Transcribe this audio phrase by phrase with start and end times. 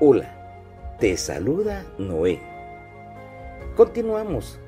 [0.00, 2.38] Hola, te saluda Noé.
[3.74, 4.60] Continuamos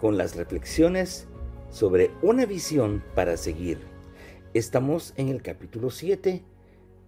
[0.00, 1.26] con las reflexiones
[1.68, 3.80] sobre una visión para seguir.
[4.54, 6.44] Estamos en el capítulo 7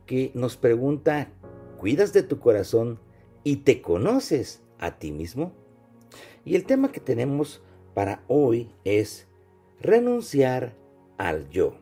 [0.04, 1.30] que nos pregunta,
[1.78, 2.98] ¿cuidas de tu corazón
[3.44, 5.52] y te conoces a ti mismo?
[6.44, 7.62] Y el tema que tenemos
[7.94, 9.28] para hoy es
[9.80, 10.74] renunciar
[11.18, 11.76] al yo.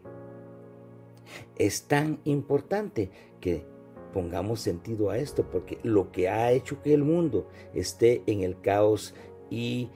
[1.56, 3.64] Es tan importante que
[4.16, 8.58] pongamos sentido a esto, porque lo que ha hecho que el mundo esté en el
[8.58, 9.14] caos
[9.50, 9.90] y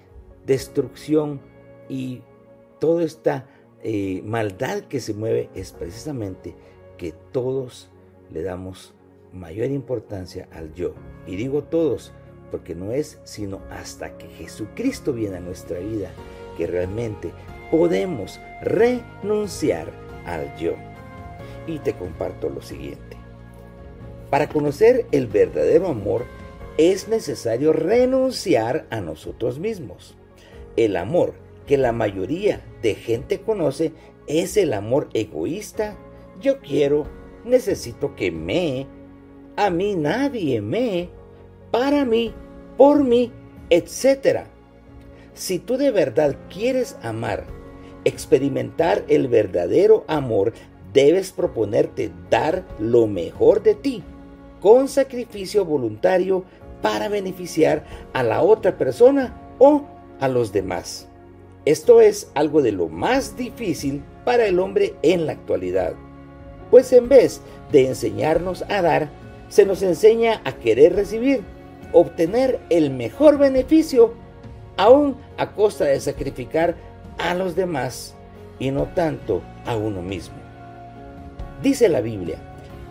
[0.44, 1.40] destrucción
[1.88, 2.20] y
[2.80, 3.46] toda esta
[3.82, 6.54] eh, maldad que se mueve es precisamente
[6.98, 7.90] que todos
[8.30, 8.92] le damos
[9.32, 10.92] mayor importancia al yo.
[11.26, 12.12] Y digo todos,
[12.50, 16.10] porque no es sino hasta que Jesucristo viene a nuestra vida
[16.58, 17.32] que realmente
[17.70, 19.90] podemos renunciar
[20.26, 20.74] al yo.
[21.66, 23.19] Y te comparto lo siguiente.
[24.30, 26.24] Para conocer el verdadero amor
[26.78, 30.16] es necesario renunciar a nosotros mismos.
[30.76, 31.34] El amor
[31.66, 33.92] que la mayoría de gente conoce
[34.28, 35.96] es el amor egoísta.
[36.40, 37.06] Yo quiero,
[37.44, 38.86] necesito que me,
[39.56, 41.10] a mí nadie me,
[41.72, 42.32] para mí,
[42.76, 43.32] por mí,
[43.68, 44.44] etc.
[45.34, 47.46] Si tú de verdad quieres amar,
[48.04, 50.52] experimentar el verdadero amor,
[50.92, 54.04] debes proponerte dar lo mejor de ti
[54.60, 56.44] con sacrificio voluntario
[56.82, 59.84] para beneficiar a la otra persona o
[60.20, 61.08] a los demás.
[61.64, 65.94] Esto es algo de lo más difícil para el hombre en la actualidad,
[66.70, 67.40] pues en vez
[67.72, 69.10] de enseñarnos a dar,
[69.48, 71.42] se nos enseña a querer recibir,
[71.92, 74.14] obtener el mejor beneficio,
[74.76, 76.76] aún a costa de sacrificar
[77.18, 78.14] a los demás
[78.58, 80.36] y no tanto a uno mismo.
[81.62, 82.38] Dice la Biblia,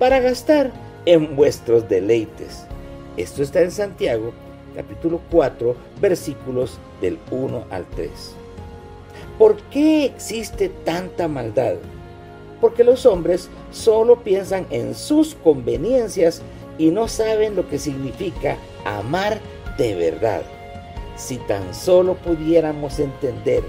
[0.00, 0.72] para gastar
[1.04, 2.64] en vuestros deleites.
[3.18, 4.32] Esto está en Santiago
[4.74, 8.10] capítulo 4 versículos del 1 al 3.
[9.38, 11.74] ¿Por qué existe tanta maldad?
[12.62, 16.40] Porque los hombres solo piensan en sus conveniencias
[16.78, 18.56] y no saben lo que significa
[18.86, 19.38] amar
[19.76, 20.42] de verdad.
[21.16, 23.62] Si tan solo pudiéramos entender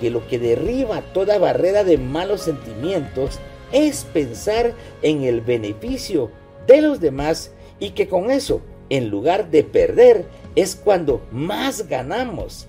[0.00, 3.38] que lo que derriba toda barrera de malos sentimientos
[3.72, 6.30] es pensar en el beneficio
[6.66, 10.24] de los demás y que con eso, en lugar de perder,
[10.56, 12.66] es cuando más ganamos.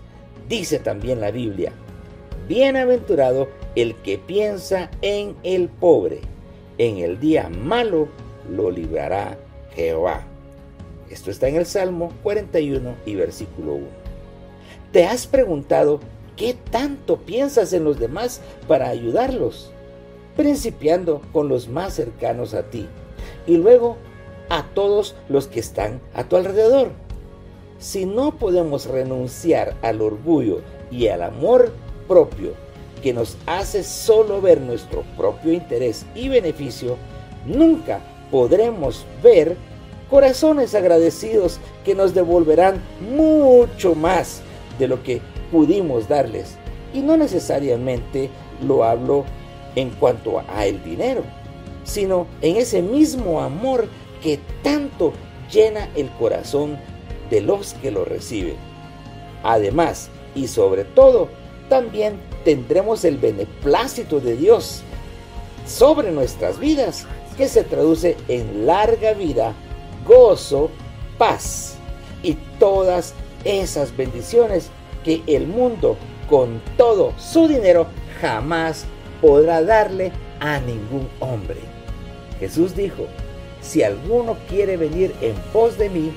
[0.48, 1.72] Dice también la Biblia,
[2.48, 6.22] bienaventurado el que piensa en el pobre,
[6.78, 8.08] en el día malo
[8.50, 9.38] lo librará
[9.76, 10.24] Jehová.
[11.10, 13.88] Esto está en el Salmo 41 y versículo 1.
[14.92, 16.00] ¿Te has preguntado
[16.36, 19.72] qué tanto piensas en los demás para ayudarlos?
[20.36, 22.88] Principiando con los más cercanos a ti
[23.48, 23.98] y luego
[24.50, 26.92] a todos los que están a tu alrededor.
[27.78, 31.72] Si no podemos renunciar al orgullo y al amor
[32.08, 32.54] propio
[33.02, 36.98] que nos hace solo ver nuestro propio interés y beneficio,
[37.46, 38.00] nunca
[38.32, 39.56] podremos ver
[40.10, 44.42] corazones agradecidos que nos devolverán mucho más
[44.78, 46.56] de lo que pudimos darles.
[46.94, 48.30] Y no necesariamente
[48.66, 49.24] lo hablo
[49.80, 51.24] en cuanto a el dinero,
[51.84, 53.88] sino en ese mismo amor
[54.22, 55.14] que tanto
[55.50, 56.78] llena el corazón
[57.30, 58.58] de los que lo reciben.
[59.44, 61.30] Además, y sobre todo,
[61.70, 64.82] también tendremos el beneplácito de Dios
[65.66, 67.06] sobre nuestras vidas,
[67.38, 69.54] que se traduce en larga vida,
[70.06, 70.70] gozo,
[71.18, 71.76] paz
[72.22, 73.14] y todas
[73.46, 74.70] esas bendiciones
[75.06, 75.96] que el mundo
[76.30, 77.88] con todo su dinero
[78.20, 78.86] jamás
[79.22, 81.60] podrá darle a ningún hombre.
[82.40, 83.08] Jesús dijo,
[83.62, 86.14] si alguno quiere venir en pos de mí,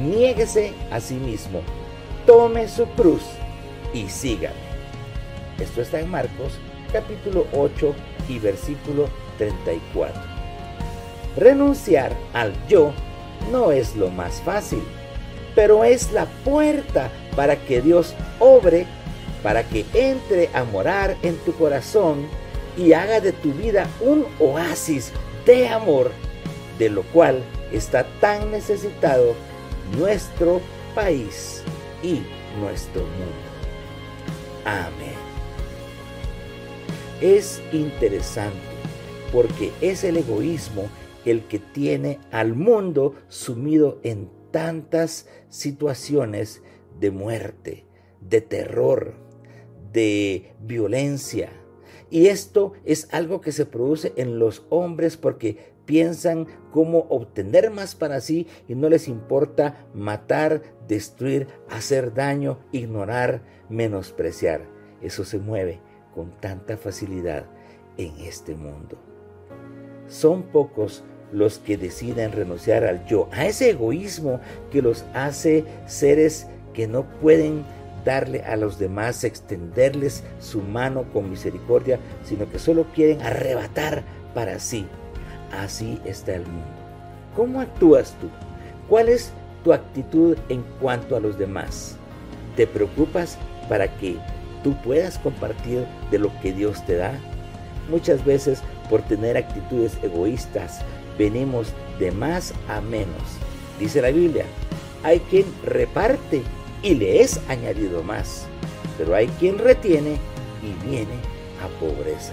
[0.00, 1.60] niéguese a sí mismo,
[2.26, 3.22] tome su cruz
[3.92, 4.54] y sígame.
[5.58, 6.52] Esto está en Marcos
[6.92, 7.94] capítulo 8
[8.28, 9.08] y versículo
[9.38, 10.20] 34.
[11.36, 12.92] Renunciar al yo
[13.50, 14.82] no es lo más fácil,
[15.54, 18.86] pero es la puerta para que Dios obre
[19.46, 22.26] para que entre a morar en tu corazón
[22.76, 25.12] y haga de tu vida un oasis
[25.44, 26.10] de amor,
[26.80, 29.36] de lo cual está tan necesitado
[29.96, 30.60] nuestro
[30.96, 31.62] país
[32.02, 32.22] y
[32.58, 33.46] nuestro mundo.
[34.64, 35.14] Amén.
[37.20, 38.58] Es interesante
[39.32, 40.88] porque es el egoísmo
[41.24, 46.64] el que tiene al mundo sumido en tantas situaciones
[46.98, 47.86] de muerte,
[48.20, 49.24] de terror,
[49.96, 51.48] de violencia.
[52.10, 57.94] Y esto es algo que se produce en los hombres porque piensan cómo obtener más
[57.94, 63.40] para sí y no les importa matar, destruir, hacer daño, ignorar,
[63.70, 64.68] menospreciar.
[65.00, 65.80] Eso se mueve
[66.14, 67.46] con tanta facilidad
[67.96, 68.98] en este mundo.
[70.08, 74.40] Son pocos los que deciden renunciar al yo, a ese egoísmo
[74.70, 77.64] que los hace seres que no pueden
[78.06, 84.58] darle a los demás, extenderles su mano con misericordia, sino que solo quieren arrebatar para
[84.58, 84.86] sí.
[85.52, 86.64] Así está el mundo.
[87.34, 88.28] ¿Cómo actúas tú?
[88.88, 89.32] ¿Cuál es
[89.64, 91.96] tu actitud en cuanto a los demás?
[92.56, 93.36] ¿Te preocupas
[93.68, 94.16] para que
[94.62, 97.12] tú puedas compartir de lo que Dios te da?
[97.90, 100.80] Muchas veces por tener actitudes egoístas
[101.18, 103.22] venimos de más a menos.
[103.80, 104.44] Dice la Biblia,
[105.02, 106.42] hay quien reparte
[106.86, 108.46] y le es añadido más,
[108.96, 110.18] pero hay quien retiene
[110.62, 111.16] y viene
[111.60, 112.32] a pobreza.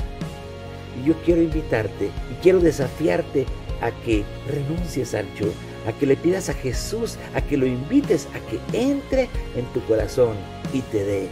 [1.02, 3.48] Y yo quiero invitarte y quiero desafiarte
[3.82, 5.48] a que renuncies al yo,
[5.88, 9.24] a que le pidas a Jesús, a que lo invites a que entre
[9.56, 10.36] en tu corazón
[10.72, 11.30] y te dé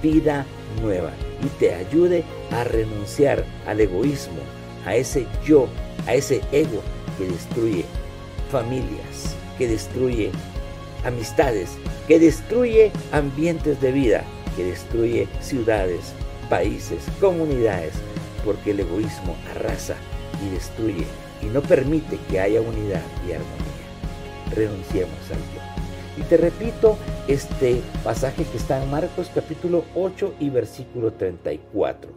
[0.00, 0.46] vida
[0.80, 1.10] nueva
[1.44, 4.42] y te ayude a renunciar al egoísmo,
[4.86, 5.66] a ese yo,
[6.06, 6.82] a ese ego
[7.18, 7.84] que destruye
[8.52, 10.30] familias, que destruye
[11.04, 11.70] amistades,
[12.06, 14.24] que destruye ambientes de vida,
[14.56, 16.12] que destruye ciudades,
[16.48, 17.92] países, comunidades,
[18.44, 19.96] porque el egoísmo arrasa
[20.44, 21.04] y destruye
[21.42, 24.54] y no permite que haya unidad y armonía.
[24.54, 25.70] Renunciemos al yo.
[26.18, 26.98] Y te repito
[27.28, 32.10] este pasaje que está en Marcos capítulo 8 y versículo 34,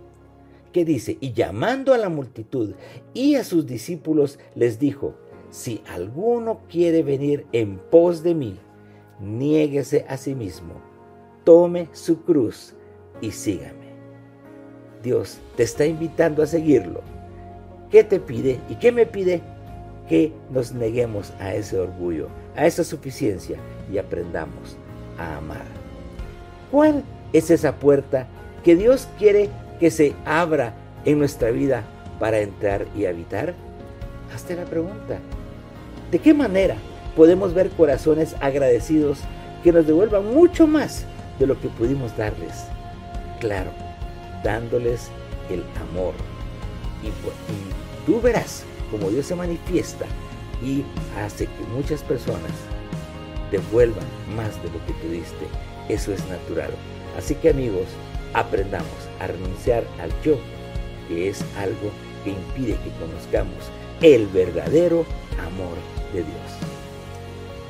[0.73, 2.73] que dice, y llamando a la multitud
[3.13, 5.15] y a sus discípulos les dijo,
[5.51, 8.59] si alguno quiere venir en pos de mí,
[9.19, 10.75] niéguese a sí mismo,
[11.43, 12.73] tome su cruz
[13.21, 13.93] y sígame.
[15.01, 17.01] Dios te está invitando a seguirlo.
[17.89, 19.41] ¿Qué te pide y qué me pide?
[20.07, 23.57] Que nos neguemos a ese orgullo, a esa suficiencia
[23.91, 24.77] y aprendamos
[25.17, 25.65] a amar.
[26.71, 28.27] ¿Cuál es esa puerta
[28.63, 29.49] que Dios quiere
[29.79, 30.73] que se abra
[31.05, 31.83] en nuestra vida
[32.19, 33.53] para entrar y habitar?
[34.33, 35.19] Hazte la pregunta.
[36.11, 36.75] ¿De qué manera
[37.15, 39.19] podemos ver corazones agradecidos
[39.63, 41.05] que nos devuelvan mucho más
[41.39, 42.65] de lo que pudimos darles.
[43.39, 43.71] Claro,
[44.43, 45.09] dándoles
[45.49, 46.13] el amor.
[47.03, 47.09] Y,
[48.05, 50.05] tú verás como Dios se manifiesta
[50.63, 50.83] y
[51.19, 52.51] hace que muchas personas
[53.51, 54.05] devuelvan
[54.35, 55.47] más de lo que tú diste.
[55.89, 56.71] Eso es natural.
[57.17, 57.87] Así que amigos,
[58.33, 58.87] aprendamos
[59.19, 60.37] a renunciar al yo,
[61.07, 61.91] que es algo
[62.23, 63.69] que impide que conozcamos
[64.01, 65.05] el verdadero
[65.39, 65.77] amor
[66.13, 66.72] de Dios.